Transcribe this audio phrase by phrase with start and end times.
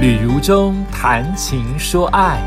[0.00, 2.40] 旅如中谈情说爱，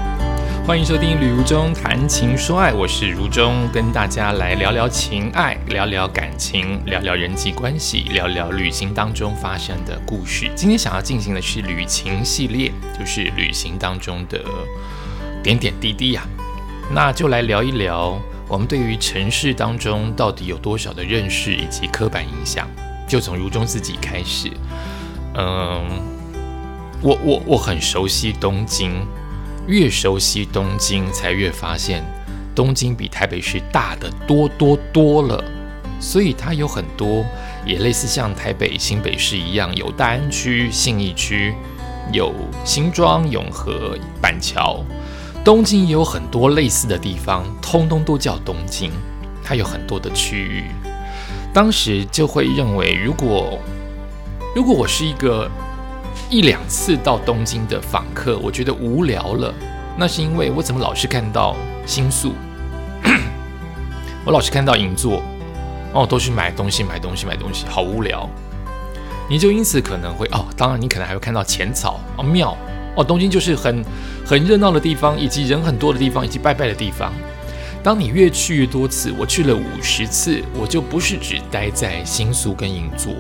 [0.66, 10.50] 欢迎收听《旅如中谈情说爱》，我是如中，跟大家来聊聊情爱，聊聊感情，聊聊人际关系，聊聊旅行当中发生的故事。
[10.56, 14.44] 今天想要进行的是旅行系列，就是旅行当中的
[15.44, 16.24] 点点滴滴呀。
[16.92, 22.68] 那就来聊一聊，我们对于城市当中到底有多少的认识以及刻板印象，
[23.08, 24.50] 就从如中自己开始。
[25.36, 26.13] 嗯。
[27.04, 29.06] 我我我很熟悉东京，
[29.68, 32.02] 越熟悉东京，才越发现
[32.56, 35.44] 东京比台北市大的多多多了。
[36.00, 37.26] 所以它有很多
[37.66, 41.54] 也类似像台北新北市一样，有大安区、信义区，
[42.14, 42.34] 有
[42.64, 44.82] 新庄、永和、板桥。
[45.44, 48.90] 东京也有很多类似的地方，通通都叫东京。
[49.44, 50.64] 它有很多的区域。
[51.54, 53.60] 当时就会认为，如果
[54.56, 55.52] 如果我是一个。
[56.34, 59.54] 一两次到东京的访客，我觉得无聊了。
[59.96, 62.34] 那是因为我怎么老是看到新宿，
[64.26, 65.22] 我老是看到银座，
[65.94, 68.28] 哦，都是买东西、买东西、买东西，好无聊。
[69.30, 72.58] 你就因此可能会哦，当然你可能还会看到浅草哦庙
[72.96, 73.86] 哦，东京就是很
[74.26, 77.14] 很热闹的地方，以及人很多的地方，以及拜拜的地方。
[77.84, 83.14] 当你越去越多次，我去了五十次，我就不是只待在新宿跟银座，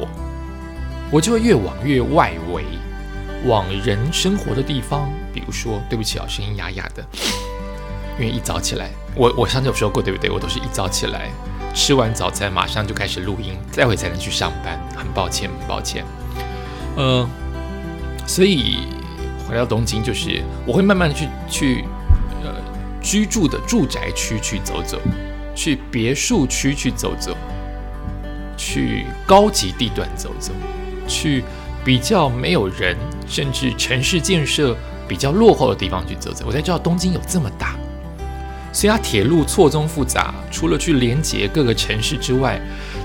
[1.11, 2.63] 我就会越往越外围。
[3.45, 7.05] 往人生活的地方，比如说，对不起啊，声音哑哑的，
[8.17, 10.29] 因为一早起来，我我上次有说过，对不对？
[10.29, 11.29] 我都是一早起来，
[11.73, 16.05] 吃完早餐马上就开始录音，待会才能去上班，很抱歉，很抱歉。
[16.95, 17.27] 呃，
[18.25, 18.87] 所以
[19.47, 21.85] 回到东京，就是我会慢慢的去去
[22.43, 22.55] 呃
[23.01, 24.97] 居住的住宅区去走走，
[25.53, 27.35] 去别墅区去走走，
[28.55, 30.53] 去高级地段走走，
[31.07, 31.43] 去。
[31.85, 34.75] 比较没有人，甚至城市建设
[35.07, 37.75] 比较落后的地方去走走，我才知道东京有这么大。
[38.71, 42.59] 所以它铁路错综复杂，除了去连接各个城市之外，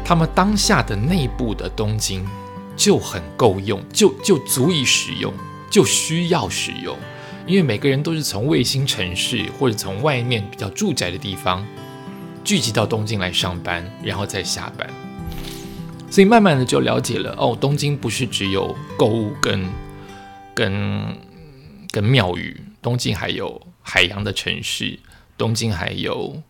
[0.05, 2.25] 他们当下的内部的东京
[2.75, 5.33] 就很够用，就就足以使用，
[5.71, 6.97] 就需要使用。
[7.47, 11.67] 因为每个人都是从卫星城市或者从外面比较住宅的地方
[12.45, 14.89] 聚集到东京来上班，然后再下班。
[16.11, 19.71] 所以慢慢的就了解了哦，东京不是只有购物跟
[20.55, 21.17] 跟
[21.91, 24.99] 跟庙宇，东京还有海洋的城市，
[25.37, 26.43] 东京还有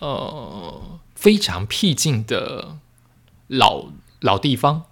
[0.00, 2.76] 呃非常僻静的
[3.46, 3.86] 老
[4.20, 4.82] 老地方，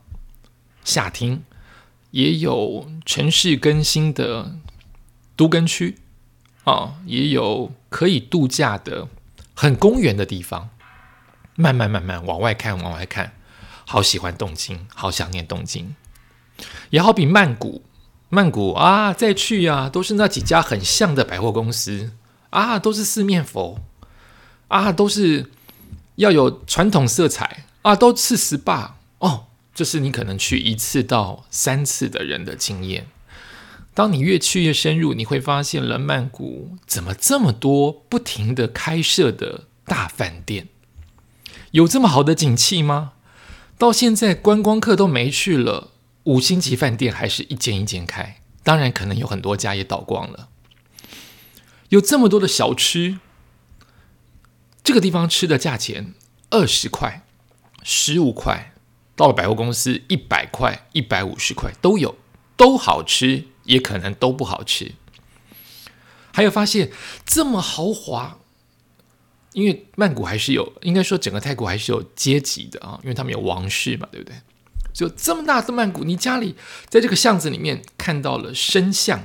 [0.85, 1.43] 夏厅，
[2.13, 4.57] 也有城市更新的
[5.35, 5.99] 都根区
[6.65, 9.09] 啊，也有可以度假的
[9.55, 10.71] 很公园的地方，
[11.57, 13.33] 慢慢慢慢往外看，往外看。
[13.89, 15.95] 好喜欢东京，好想念东京，
[16.91, 17.83] 也好比曼谷，
[18.29, 22.11] 曼谷啊，再去呀，都是那几家很像的百货公司
[22.51, 23.81] 啊，都是四面佛
[24.67, 25.51] 啊，都是
[26.17, 33.07] 要有传统色彩啊，都是 SPA 哦，这是你可能去一次到三次的人的经验。
[33.95, 40.69] 当你越去越深入，你会发现了曼谷怎么这么多不停的开设的大饭店，
[41.71, 43.13] 有这么好的景气吗？
[43.79, 45.91] 到现在观光客都没去了，
[46.25, 48.41] 五星级饭店还是一间一间开。
[48.63, 50.49] 当然，可能有很多家也倒光了。
[51.91, 53.19] 有这么多的小吃，
[54.83, 56.15] 这个地方吃的价钱
[56.51, 57.27] 二十块、
[57.83, 58.73] 十五块，
[59.15, 62.17] 到了百货公司一百块、一百五十块都有，
[62.57, 64.95] 都好吃，也可能都不好吃。
[66.33, 66.91] 还有发现
[67.25, 68.39] 这么豪华。
[69.57, 74.37] 因为曼谷还是有，应该说整个泰国还是有阶级的啊，因为他们有王室嘛，对不对？
[74.93, 76.55] 就这么大的曼谷，你家里
[76.91, 79.25] 在这个巷子里面看到了深巷，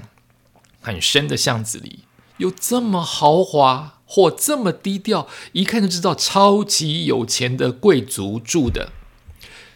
[0.79, 2.05] 很深的巷子里
[2.37, 8.93] 有这么豪华或这么低调，一看就知道超级有钱的贵族住的。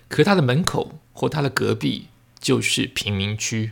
[0.08, 2.08] 可他的门口或他的隔壁
[2.40, 3.72] 就是贫民区，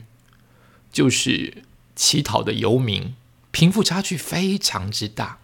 [0.91, 1.63] 就是
[1.95, 3.15] 乞讨的游民，
[3.51, 5.39] 贫富差距非常之大。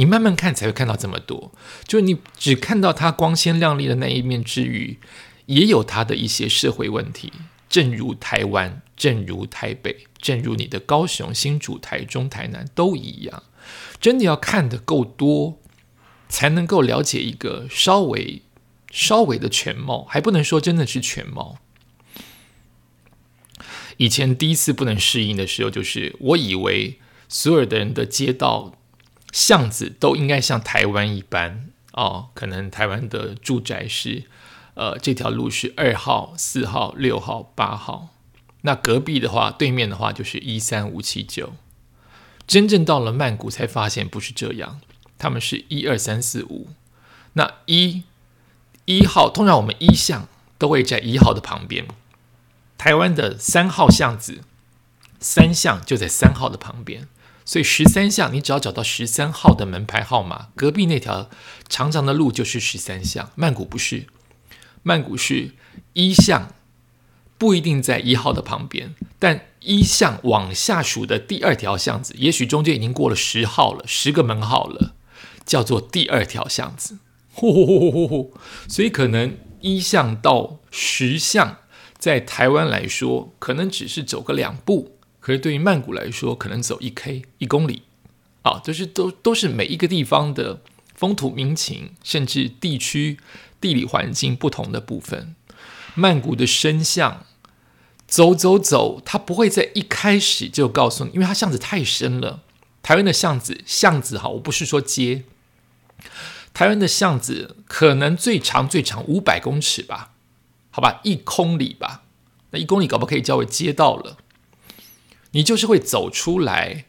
[0.00, 1.52] 你慢慢看才会看到这么多，
[1.84, 4.98] 就你只看到它光鲜亮丽的那一面之余，
[5.44, 7.30] 也有它的一些社会问题。
[7.68, 13.42] 正如台湾，正如台北，正如你的高雄、新竹、台中、台南都一样。
[14.00, 15.58] 真的要看的够多，
[16.30, 18.40] 才能够了解一个稍微、
[18.90, 21.58] 稍微的全貌，还不能说真的是全貌。
[23.98, 26.98] 以前第一次不能适应的时候，就是我以为
[27.28, 28.72] 所有的人的街道。
[29.32, 34.24] 巷子都应该像台湾一般哦，可能台湾的住宅是，
[34.74, 38.08] 呃，这条路是二号、四号、六号、八号，
[38.62, 41.52] 那隔壁的话，对面的话就是一三五七九。
[42.46, 44.80] 真正到了曼谷才发现不是这样，
[45.18, 46.70] 他们是一二三四五。
[47.34, 48.02] 那一
[48.86, 50.26] 一号通常我们一巷
[50.58, 51.86] 都会在一号的旁边，
[52.76, 54.40] 台湾的三号巷子
[55.20, 57.06] 三巷就在三号的旁边。
[57.50, 61.28] 所以十三巷，你只要找到十三号的门牌号码，隔壁那条
[61.68, 63.32] 长长的路就是十三巷。
[63.34, 64.06] 曼谷不是，
[64.84, 65.56] 曼谷是
[65.94, 66.54] 一巷，
[67.38, 74.94] 不一定在一号的旁边，但一巷往下数的第二条巷子，也许中间已经过了十号了，十个门号了，
[75.44, 76.98] 叫做第二条巷子。
[78.68, 81.56] 所以可能一巷到十巷，
[81.98, 84.99] 在台湾来说，可能只是走个两步。
[85.20, 87.82] 可是对于曼谷来说，可能走一 K 一公里，
[88.42, 90.62] 啊，就是都都是每一个地方的
[90.94, 93.18] 风土民情，甚至地区
[93.60, 95.34] 地理环境不同的部分。
[95.94, 97.26] 曼谷的深巷，
[98.06, 102.42] 走走走，它不会在一开始就告诉你，因为它巷子太深了。
[102.82, 105.24] 台湾的巷子，巷子哈，我不是说街，
[106.54, 110.12] 台湾的巷子可能最长最长五百公尺吧，
[110.70, 112.04] 好吧，一公里吧，
[112.52, 114.16] 那一公里搞不可以叫为街道了。
[115.32, 116.84] 你就是会走出来，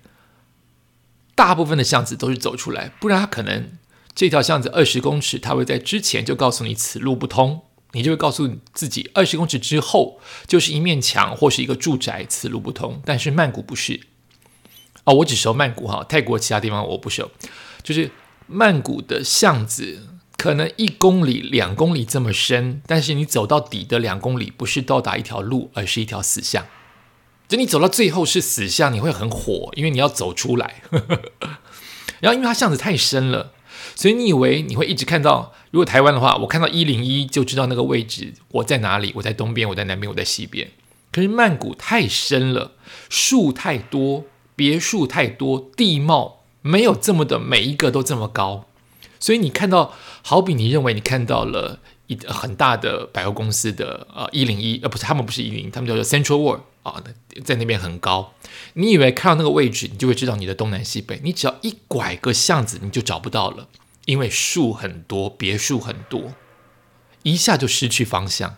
[1.36, 3.78] 大部分的巷子都是走出来，不然他可能
[4.14, 7.62] 这条巷子二十公尺，他会在之前就告诉你此路不通，
[7.92, 13.02] 你就会告诉自己二十公尺之后就是一面墙或是一个住宅，此路不通。
[13.06, 14.02] 但是曼谷不是，
[15.04, 17.32] 哦，我只熟曼谷哈，泰国其他地方我不熟，
[17.84, 18.12] 就是
[18.48, 26.66] 曼谷的巷子可能一公里、两公里这么深，但是你走到底的两公里不是到达一条路，而是一条死巷。
[27.52, 30.84] 就你走到最后是死巷，你会很火，因为你要走出来。
[32.22, 33.52] 然后因为它巷子太深了，
[33.94, 35.54] 所以你以为你会一直看到。
[35.72, 40.72] 如果台湾的话，我看到一零一就知道那个位置我在哪里，我在东边，我在南边，我在西边。
[41.12, 42.72] 可是曼谷太深了，
[43.10, 44.24] 树太多，
[44.56, 48.64] 别墅太多，地貌没有这么的每一个都这么高，
[49.20, 51.80] 所以你看到，好比你认为你看到了
[52.12, 56.62] 一很大的百货公司的呃一零一，呃不是他们不是一零，他们叫做 Central World。
[56.84, 57.00] 啊，
[57.46, 58.34] 在那边很高，
[58.74, 61.22] 你以为看到那个位置，你就会知道你的东南西北。
[61.24, 63.68] 你只要一拐个巷子，你就找不到了，
[64.06, 66.34] 因为树很多，别墅很多，
[67.22, 68.58] 一下就失去方向。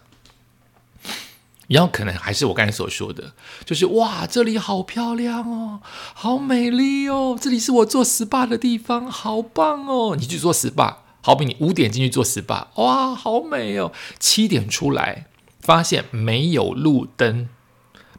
[1.67, 3.33] 然后可能还是我刚才所说的，
[3.65, 5.81] 就是哇，这里好漂亮哦，
[6.13, 10.15] 好美丽哦，这里是我做 SPA 的地方，好棒哦。
[10.17, 13.93] 你去做 SPA，好比你五点进去做 SPA，哇，好美哦。
[14.19, 15.27] 七点出来，
[15.61, 17.47] 发现没有路灯。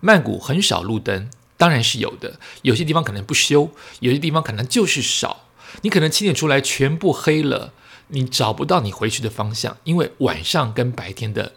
[0.00, 1.28] 曼谷很少路灯，
[1.58, 2.40] 当然是有的。
[2.62, 3.70] 有些地方可能不修，
[4.00, 5.44] 有些地方可能就是少。
[5.82, 7.74] 你可能七点出来，全部黑了，
[8.08, 11.52] 你找不到你回去的方向，因为晚上跟白天的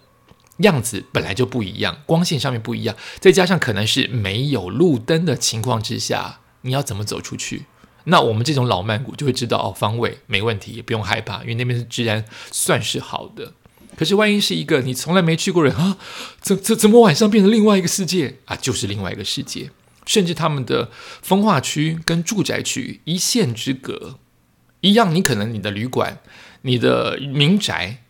[0.58, 7.66] 样子本来就不一样，光线上面不一样，再加上可能是没有路灯的情况之下，你要怎么走出去？
[8.10, 13.54] 那我们这种老曼谷就会知道哦，方位没问题，也不用害怕，因为那边是治安算是好的。
[13.98, 15.98] 可是，万一是一个你从来没去过人啊，
[16.40, 18.56] 怎怎怎么晚上变成另外一个世界啊？
[18.56, 19.72] 就是另外一个世界，
[20.06, 24.20] 甚至他们的风化区跟住宅区一线之隔，
[24.82, 26.20] 一样，你可能你的旅馆、
[26.62, 28.04] 你的民宅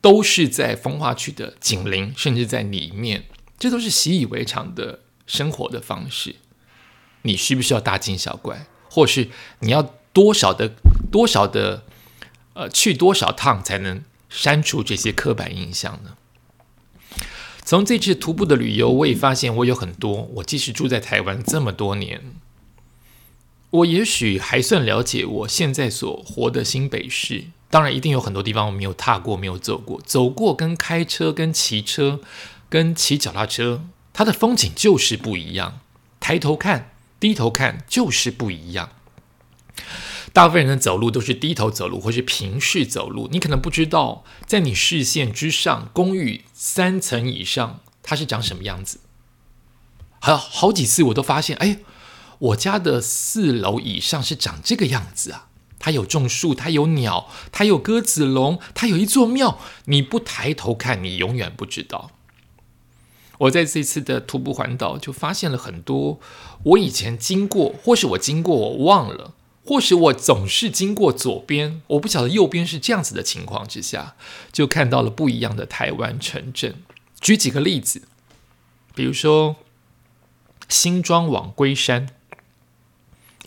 [0.00, 3.24] 都是在风化区的紧邻，甚至在里面，
[3.58, 6.36] 这都是习以为常的生活的方式。
[7.22, 10.70] 你需不需要大惊小怪，或是你要多少的
[11.10, 11.82] 多少的
[12.52, 14.02] 呃去多少趟才能？
[14.30, 16.16] 删除这些刻板印象呢？
[17.64, 20.28] 从这次徒步的旅游，我也发现我有很多。
[20.34, 22.20] 我即使住在台湾这么多年，
[23.70, 27.44] 我也许还算了解我现在所活的新北市。
[27.70, 30.00] 当然，一定有很多地方我没有踏过、没有走过。
[30.04, 32.18] 走过跟开车、跟骑车、
[32.68, 35.78] 跟骑脚踏车，它的风景就是不一样。
[36.18, 36.90] 抬头看、
[37.24, 38.90] 低头看就是不一样。
[40.34, 43.30] 大部分人的走路都是低头走路，或是平视走路。
[43.32, 49.00] 你可能不知道，在你视线之上，公寓三层以上它是长什么样子。
[50.20, 51.78] 好好几次我都发现，哎，
[52.38, 55.48] 我家的四楼以上是长这个样子啊！
[55.78, 59.58] 它有种树，它有鸟，它有鸽子笼，它有一座庙。
[59.86, 62.10] 你不抬头看，你永远不知道。
[63.38, 66.20] 我在这次的徒步环岛就发现了很多
[66.62, 69.34] 我以前经过，或是我经过我忘了。
[69.66, 74.14] 或许我总是经过左边，我不晓得右边是这样子的情况之下，
[74.52, 76.82] 就看到了不一样的台湾城镇。
[77.18, 78.02] 举几个例子，
[78.94, 79.56] 比如说
[80.68, 82.10] 新庄往龟山，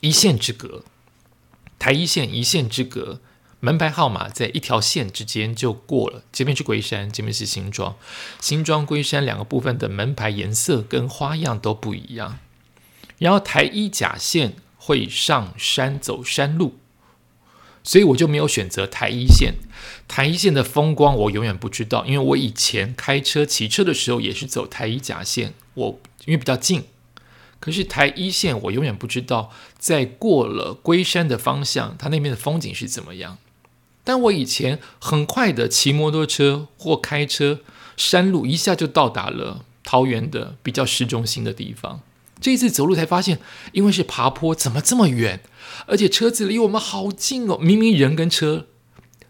[0.01, 0.83] 一线之隔；
[1.77, 3.21] 台一线一线之隔，
[3.59, 6.23] 门牌号码在一条线之间就过了。
[6.31, 7.95] 这边是龟山，这边是新庄，
[8.39, 12.37] 新庄、龟山两个部分的门牌颜色跟花样都不一样。
[13.17, 16.75] 然后台一甲线会上山走山路，
[17.83, 19.55] 所以我就没有选择台一线。
[20.07, 26.83] 台一线的风光我永远不知道，因为我以前开车、骑车的时候也是走台一甲线，我因为比较近。
[27.59, 33.39] 可是台一线我永远不知道，在过了龟山的方向，它那边的风景是怎么样。
[34.07, 37.59] 但我以前很快的骑摩托车或开车，
[37.97, 41.99] 山路一下就到达了桃园的比较市中心的地方。
[42.39, 43.39] 这一次走路才发现，
[43.73, 45.41] 因为是爬坡，怎么这么远？
[45.87, 47.57] 而且车子离我们好近哦！
[47.57, 48.67] 明明人跟车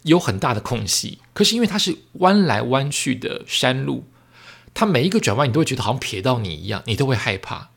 [0.03, 4.05] 有很大的空隙，可是因为它是弯来弯去的山路，
[4.75, 7.71] 它每一个转弯你都会觉得好像撇到你一样，你都会害怕。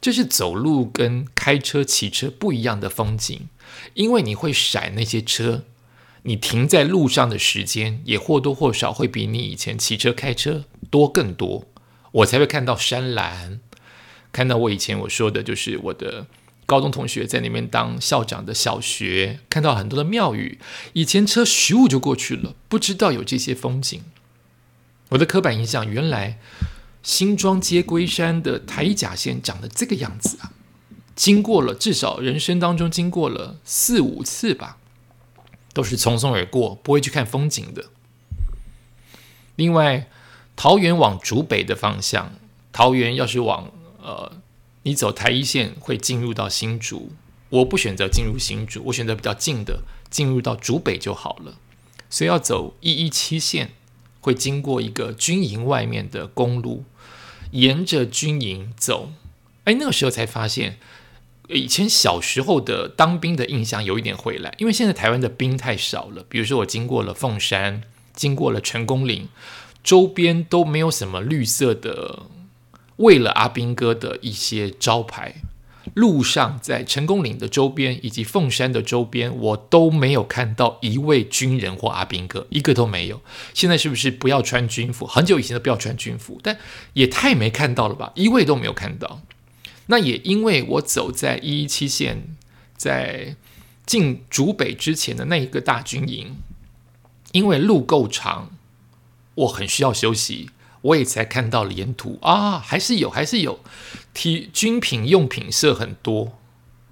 [0.00, 3.48] 这是走路跟开车、骑车不一样的风景，
[3.94, 5.64] 因为你会闪那些车。
[6.26, 11.66] 你停在路上的时间也或多或少会比你以前骑车开车多更多，
[12.12, 13.60] 我才会看到山岚，
[14.32, 16.26] 看到我以前我说的就是我的
[16.64, 20.58] 高中同学在那边当校长的小学，看到很多的庙宇，
[20.94, 24.02] 以前车咻就过去了，不知道有这些风景。
[25.10, 26.38] 我的刻板印象，原来
[27.02, 30.52] 新庄接龟山的台甲线长得这个样子啊，
[31.14, 34.78] 经过了至少人生当中经过了四五次吧。
[35.74, 37.90] 都是匆匆而过，不会去看风景的。
[39.56, 40.08] 另外，
[40.56, 42.32] 桃园往竹北的方向，
[42.72, 44.32] 桃园要是往呃，
[44.84, 47.12] 你走台一线会进入到新竹，
[47.50, 51.56] 我不选择进入新竹，我选择比较近的进入到竹北就好了。
[52.08, 53.72] 所以要走一一七线，
[54.20, 56.84] 会经过一个军营外面的公路，
[57.50, 59.10] 沿着军营走。
[59.64, 60.78] 哎，那个时候才发现。
[61.48, 66.24] 以前小时候的当兵的印象有一点回来，因为现在台湾的兵太少了。
[66.28, 67.82] 比如说，我经过了凤山，
[68.14, 69.28] 经过了成功岭，
[69.82, 72.22] 周边都没有什么绿色的，
[72.96, 75.34] 为了阿兵哥的一些招牌。
[75.92, 83.20] 路上在成功岭的周边以及凤山的周边，我都没有看到一位军人或阿兵哥，一个都没有。
[83.52, 85.06] 现在是不是不要穿军服？
[85.06, 86.56] 很久以前都不要穿军服，但
[86.94, 88.10] 也太没看到了吧？
[88.14, 89.20] 一位都没有看到。
[89.86, 92.36] 那也因为我走在一一七线，
[92.76, 93.36] 在
[93.84, 96.36] 进竹北之前的那一个大军营，
[97.32, 98.50] 因为路够长，
[99.34, 100.48] 我很需要休息，
[100.80, 103.60] 我也才看到沿途啊，还是有，还是有，
[104.14, 106.38] 体军品用品设很多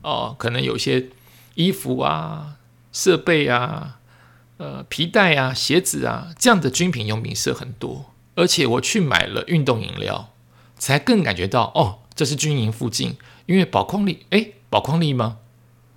[0.03, 1.09] 哦，可能有些
[1.55, 2.57] 衣服啊、
[2.93, 3.99] 设备啊、
[4.59, 10.35] 呃皮带啊、鞋子啊这样的军品用品设很多，而且我去买了运动饮料，
[10.77, 12.01] 才更感觉到哦。
[12.15, 13.17] 这是军营附近，
[13.47, 15.39] 因为宝矿力，哎，宝矿力吗？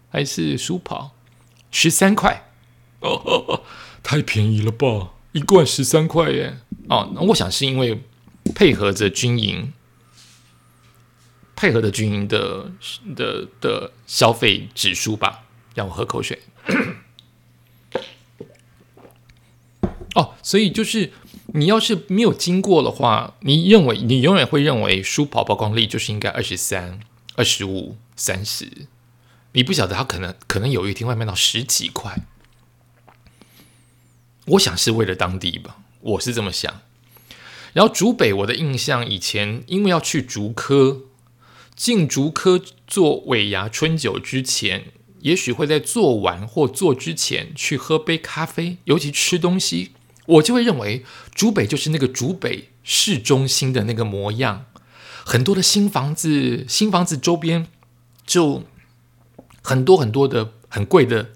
[0.09, 1.11] 还是书跑？
[1.71, 2.49] 十三块，
[3.01, 3.61] 哦，
[4.01, 5.11] 太便宜了吧！
[5.33, 6.57] 一罐十三块耶！
[6.87, 8.01] 哦，那我想是因为
[8.55, 9.73] 配合着军营，
[11.55, 12.71] 配合着军营的
[13.15, 15.43] 的的消费指数吧。
[15.73, 16.41] 让我喝口水。
[20.15, 21.11] 哦，所以就是。
[21.55, 26.99] 你要是没有经过的话，你认为你永远会认为书跑曝光率就是应该二十三、
[27.35, 28.87] 二十五、三十，
[29.53, 32.23] 你不晓得它可能可能有一天会卖到十几块。
[34.47, 36.81] 我想是为了当地吧，我是这么想。
[37.71, 41.03] 然后竹北，我的印象以前因为要去竹科，
[41.73, 44.87] 进竹科做尾牙春酒之前，
[45.21, 49.91] 也许会在做完或做之前去喝杯咖啡，尤其吃东西。
[50.25, 54.65] 我就会认为，竹北就是那个竹北市中心的那个模样，
[55.23, 57.67] 很多的新房子，新房子周边
[58.25, 58.63] 就
[59.61, 61.29] 很多很多的很贵的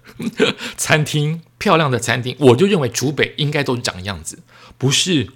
[0.76, 2.36] 餐厅，漂亮的餐厅。
[2.40, 4.42] 我就认为竹北应该都是长样子，
[4.76, 5.30] 不是？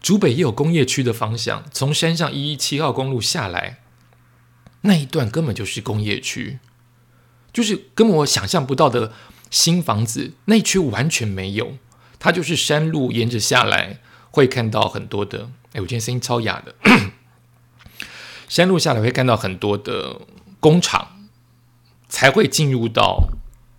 [0.00, 3.78] 竹北也有工业区的方向，从山上一一七号公路下来
[4.80, 6.58] 那一段根本就是工业区，
[7.52, 9.12] 就是根本我想象不到的
[9.48, 11.76] 新房子，那一区完全没有。
[12.22, 13.98] 它就是山路沿着下来，
[14.30, 15.50] 会看到很多的。
[15.72, 16.72] 哎，我今天声音超哑的。
[18.48, 20.20] 山路下来会看到很多的
[20.60, 21.26] 工厂，
[22.08, 23.24] 才会进入到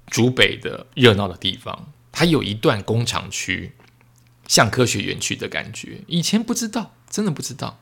[0.07, 1.93] 竹北的热闹的地方。
[2.11, 3.71] 它有一段工厂区，
[4.45, 6.01] 像科学园区的感觉。
[6.07, 7.79] 以前不知道，真的不知道。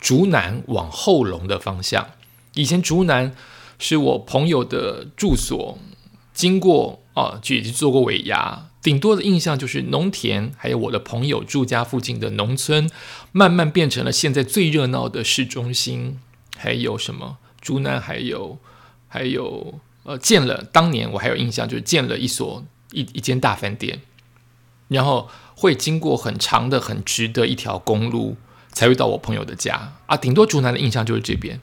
[0.00, 2.10] 竹南往后龙的方向，
[2.54, 3.32] 以前竹南
[3.78, 5.78] 是我朋友的住所，
[6.34, 8.70] 经过啊，就已经做过尾牙。
[8.86, 12.88] 顶多的印象就是农田，还有我的朋友住家附近的农村，
[13.32, 16.20] 慢慢变成了现在最热闹的市中心。
[16.56, 17.38] 还有什么？
[17.60, 18.60] 竹南还有
[19.08, 24.02] 还有呃，建了当年我还有印象，就是建了一所一一间大饭店，
[24.86, 28.36] 然后会经过很长的、很直的一条公路，
[28.70, 30.16] 才会到我朋友的家啊。
[30.16, 31.60] 顶多竹南的印象就是这边，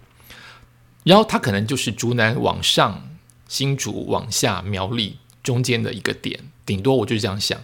[1.05, 3.07] 然后它可能就是竹南往上、
[3.47, 7.61] 新竹往下、苗栗中间的一个点，顶多我就这样想。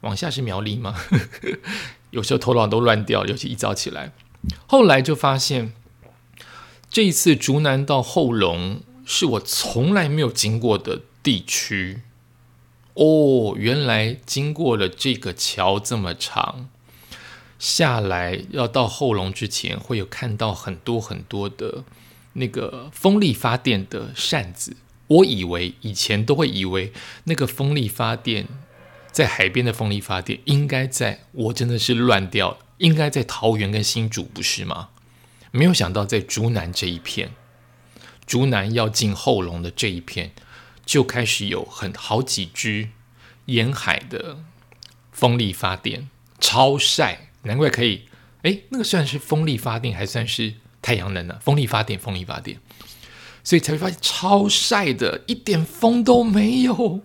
[0.00, 0.96] 往下是苗栗吗？
[2.10, 4.12] 有时候头脑都乱掉，尤其一早起来。
[4.66, 5.72] 后来就发现，
[6.90, 12.02] 这一次竹南到后龙是我从来没有经过的地区。
[12.94, 16.68] 哦，原来经过了这个桥这么长，
[17.58, 21.84] 下来要到后龙之前，会有看到很多很多的
[22.34, 24.76] 那个风力发电的扇子。
[25.06, 26.92] 我以为以前都会以为
[27.24, 28.46] 那个风力发电。
[29.12, 34.88] 在海边的风力发电应该在，我真的是乱掉，应该在桃园跟新竹，不是吗？
[35.52, 37.30] 没有想到在竹南这一片，
[38.26, 40.32] 竹南要进后龙的这一片，
[40.84, 42.88] 就开始有很好几只
[43.44, 44.38] 沿海的
[45.12, 48.08] 风力发电，超晒，难怪可以，
[48.42, 51.38] 哎，那个算是风力发电，还算是太阳能呢？
[51.40, 52.58] 风力发电，风力发电，
[53.44, 57.02] 所以才会发现超晒的，一点风都没有。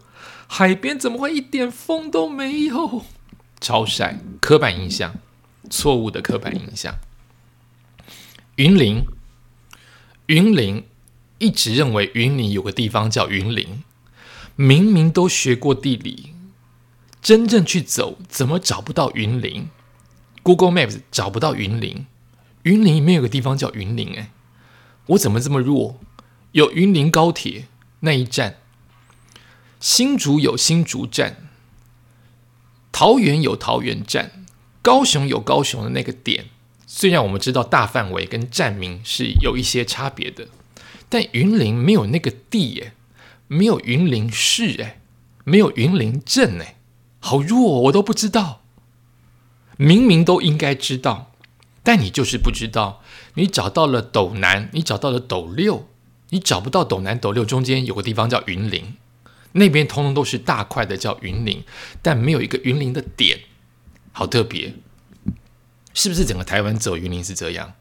[0.48, 3.04] 海边怎么会一点风都没有？
[3.62, 5.16] 超晒，刻板印象，
[5.70, 6.96] 错误的刻板印象。
[8.56, 9.04] 云林，
[10.28, 10.86] 云林
[11.38, 13.84] 一直认为云林有个地方叫云林，
[14.56, 16.34] 明明都学过地理，
[17.22, 19.68] 真正去走怎么找不到云林
[20.42, 22.06] ？Google Maps 找不到云林，
[22.64, 24.32] 云林里面有个地方叫云林，哎，
[25.08, 26.00] 我怎么这么弱？
[26.52, 27.68] 有云林高铁
[28.02, 28.58] 那一站。
[29.80, 31.38] 新竹有新竹站，
[32.92, 34.46] 桃园有桃园站，
[34.82, 36.46] 高雄有高雄的那个点。
[36.86, 40.48] 虽然我们知道大范围跟站名是有一些差别的，
[41.08, 42.94] 但云林没有那个地耶，
[43.48, 45.00] 没有云林市哎，
[45.44, 46.76] 没有云林镇哎，
[47.20, 48.64] 好弱，我都不知道。
[49.78, 51.32] 明明都应该知道，
[51.84, 53.02] 但你就是不知道。
[53.36, 55.88] 你找到了斗南，你找到了斗六，
[56.30, 58.96] 你找不到斗南斗六中间有个地方叫云林。
[59.54, 61.64] 那边通通都是大块的，叫云林，
[62.04, 63.40] 但没有一个云林的点，
[64.12, 64.76] 好特别，
[65.96, 66.24] 是不是？
[66.24, 67.74] 整个台湾只有云林是这样？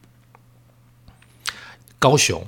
[1.98, 2.46] 高雄，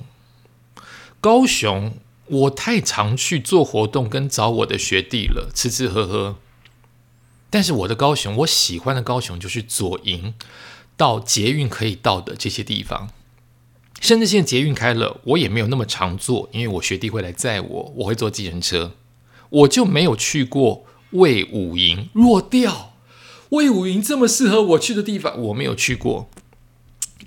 [1.19, 1.93] 高雄，
[2.25, 6.37] 我太常去做活动跟找我的学弟了，吃吃喝喝。
[7.51, 10.33] 但是我的高雄，我喜欢的高雄就是左营
[10.97, 13.11] 到捷运可以到的这些地方，
[14.01, 18.91] 甚至现在捷运开了，我也没有那么常坐，因为我学弟会来载我，我会坐计程车。
[19.49, 22.93] 我就没有去过魏武营，弱掉。
[23.49, 26.29] 魏武营这么适合我去的地方，我没有去过。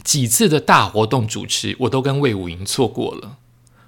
[0.03, 3.39] 几次的大活动主持，我都跟魏武营错过了。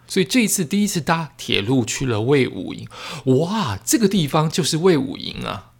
[0.06, 2.86] 所以这一次第一次搭铁路去了魏武营，
[3.24, 5.72] 哇，这个地方就是魏武营啊！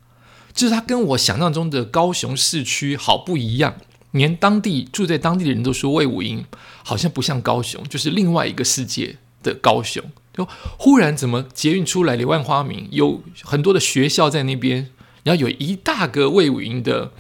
[0.53, 3.77] 就是它跟我想象中的高雄市区好不一样，
[4.17, 6.45] 连当地住在当地的人都说魏武营
[6.85, 10.03] 好像不像高雄，就是另外一个世界的高雄。
[10.33, 10.47] 就
[10.79, 14.91] 忽然怎么捷运出来，柳万花明有很多的学校在那边，
[15.23, 17.11] 然后有一大个魏武营的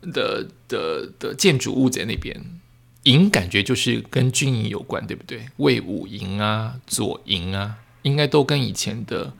[0.00, 2.58] 的的的建筑物在那边，
[3.02, 5.46] 营感觉就是跟军营有关，对不对？
[5.58, 9.34] 魏武营啊，左营啊，应该都跟以前的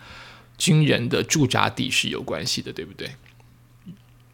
[0.58, 3.12] 军人的驻扎地是有关系的，对不对？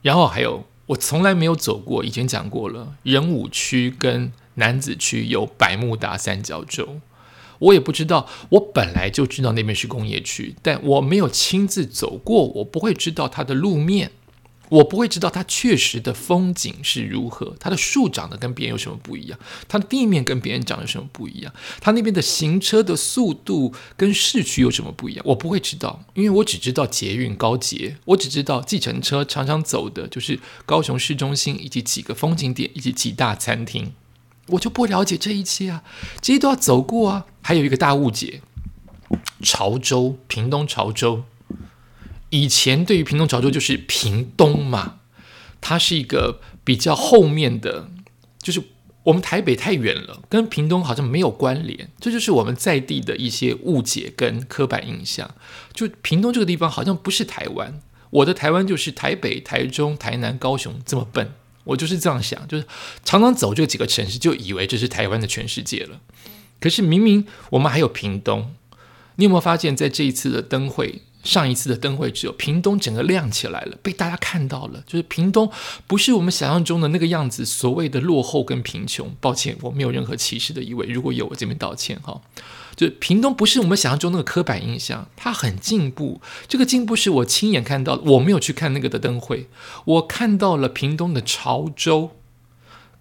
[0.03, 7.01] 然后还有我从来没有走过，以前讲过了，仁武区跟南子区有百慕达三角洲。
[7.61, 14.11] 我也不知道，我本来就知道那边是工业区，但我没有亲自走过，我不会知道它的路面，
[14.71, 33.93] 我不会知道它确实的风景是如何，它的树长得跟别人有什么不一样，它的地面跟别人长得什么不一样，它那边的行车的速度跟市区有什么不一样，我不会知道，因为我只知道捷运高捷，我只知道计程车常常走的就是高雄市中心以及几个风景点以及几大餐厅。
[34.49, 35.83] 我就不了解这一切啊，
[36.21, 37.27] 这些都要走过啊。
[37.41, 38.43] 还有一个大误解，
[39.43, 41.25] 潮州，屏东潮州，
[42.35, 44.97] 以前对于屏东潮州就是屏东嘛，
[45.61, 47.89] 它是一个比较后面的，
[48.43, 48.61] 就是
[49.05, 51.93] 我们台北太远了，跟屏东好像没有关联。
[52.01, 55.33] 这就是我们在地的一些误解跟刻板印象。
[55.73, 61.35] 就屏东这个地方好像不是台湾，我的台湾就是台北、台中、台南、高雄这么笨。
[61.63, 62.67] 我就是这样想，就是
[63.05, 66.01] 常常走这几个城市，就以为这是台湾的全世界了。
[66.59, 68.53] 可是明明我们还有屏东，
[69.15, 74.85] 你有没有发现，在这一次的灯会上一次的灯会之后，屏东整个亮起来了，被大家看到了。
[74.87, 75.51] 就是屏东
[75.87, 79.13] 不是我们想象中的那个样子，所谓的落后跟贫穷。
[79.21, 82.21] 抱歉，我没有任何歧视的意味，如果有，我这边道歉哈。
[82.77, 86.21] 就屏东不是我们想象中那个刻板印象，它很进步。
[86.47, 89.49] 这个进步是我亲眼看到的，我没有去看那个的灯会，
[89.87, 92.11] 我看到了屏东的潮州，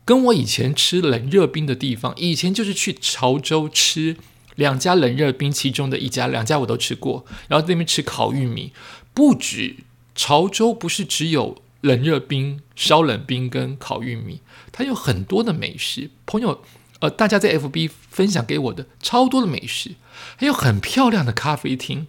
[0.06, 4.18] 跟我以前吃冷热冰的地方，以前就是去潮州吃。
[4.56, 7.26] 两家冷热冰，其中的一家，两家我都吃过。
[7.48, 8.72] 然后那边吃烤玉米，
[9.14, 9.78] 不止
[10.16, 16.12] 潮州不是只有冷热冰、烧冷冰跟烤玉米，它有很多的美食。
[16.26, 16.64] 朋友，
[17.00, 19.96] 呃，大家在 FB 分享给我的超多的美食，
[20.38, 22.08] 还有很漂亮的咖啡厅。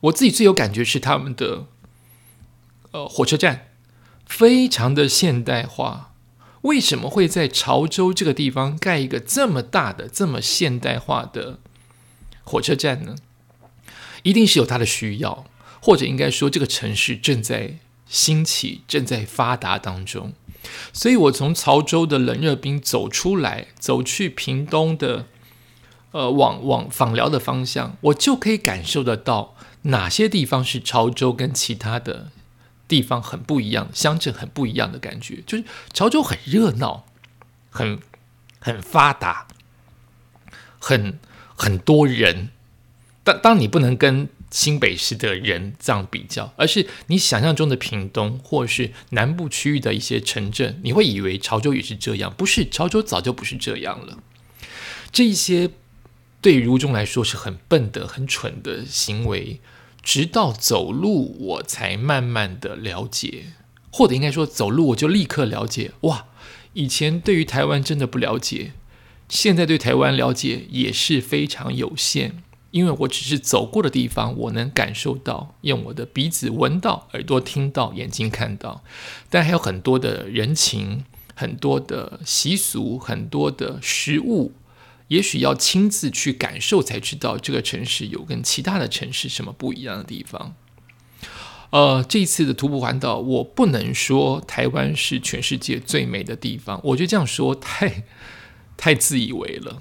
[0.00, 1.66] 我自己最有感觉是他们的
[2.90, 3.68] 呃火车站，
[4.26, 6.10] 非常的现代化。
[6.62, 11.60] 为什么会在潮州这个地方盖一个这么大的、这么现代化的？
[12.44, 13.16] 火车站呢，
[14.22, 15.46] 一定是有它的需要，
[15.80, 20.34] 或者应该说，这个城市正在兴起，正在发达当中。
[20.92, 25.26] 所以我从潮州的冷热冰走出来，走去屏东的，
[26.12, 32.30] 呃，往往访寮的方向，我就可以感受得到哪些地方是潮州跟其他的
[32.86, 35.42] 地方很不一样，乡镇很不一样的感觉。
[35.46, 37.04] 就是潮州很热闹，
[37.70, 37.98] 很
[38.60, 39.46] 很发达，
[40.78, 41.18] 很。
[41.56, 42.50] 很多人，
[43.22, 52.68] 但当你不能跟新北市的人这样比较，而是你想象中的屏东或是南部区域的一些城镇，你会以为潮州也是这样，不是？
[52.68, 54.18] 潮州早就不是这样了。
[55.10, 55.70] 这一些
[56.40, 59.60] 对如中来说是很笨的、很蠢的行为，
[60.02, 63.46] 直到走路我才慢慢的了解，
[63.90, 65.92] 或者应该说走路我就立刻了解。
[66.02, 66.26] 哇，
[66.74, 68.72] 以前对于台湾真的不了解。
[69.28, 78.84] 现在对台湾了解也是非常有限，因为我只是走过的地方，我能感受到，用我的鼻子闻到，耳朵听到，眼睛看到，
[79.30, 84.52] 但还有很多的人情，很多的习俗，很多的食物，
[85.08, 90.54] 也许要亲自去感受才知道这个城市有跟其他的城市什么不一样的地方。
[91.70, 98.04] 呃，这一次的徒步环岛，我不能说台湾是全世界最美的地方，我觉得这样说太。
[98.84, 99.80] 太自以为了，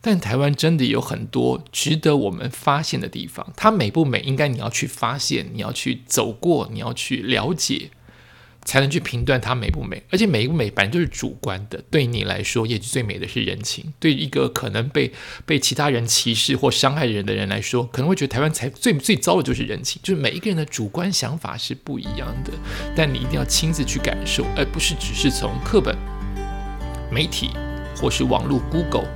[0.00, 3.52] 但台湾真的有很多值得我们发现的地方。
[3.56, 7.90] 它美不美，应该你要去发现，你要去走过，你要去了解，
[8.64, 10.04] 才能去评断它美不美。
[10.12, 11.82] 而且美不美，反正就是主观的。
[11.90, 15.12] 对你来说，也许最美的是人情；对一个可能被
[15.44, 20.00] 被其他人歧视或伤害人的人来说，可能会觉得台湾才最最糟的就是人情。
[20.04, 22.52] 就是每一个人的主观想法是不一样的，
[22.94, 25.98] 但你一定要亲自去感受，而不是只是从课本、
[27.10, 27.50] 媒体。
[28.00, 29.08] 或是网络 Google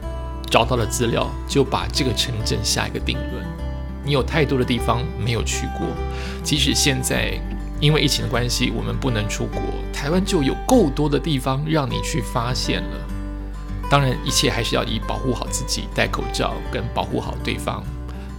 [0.50, 3.44] 找到了资料，就把这个城镇下一个定论。
[4.04, 5.86] 你有太多的地方没有去过，
[6.42, 7.38] 即使现在
[7.80, 9.60] 因为疫情的关系，我们不能出国，
[9.92, 12.96] 台湾就有够多的地方让你去发现了。
[13.88, 17.84] 当然，一切还是要以保护好自己、戴口罩跟保护好对方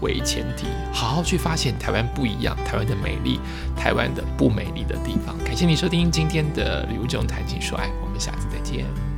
[0.01, 3.39] 为前提，好好去发现台湾不一样、台湾的美丽、
[3.75, 5.37] 台湾的不美丽的地方。
[5.45, 9.12] 感谢你收听今天的旅游中谈情说爱，我们下次再见。